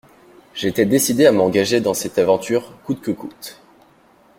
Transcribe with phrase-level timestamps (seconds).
[0.55, 3.61] J'étais décidé à m'engager dans cette aventure coûte que coûte.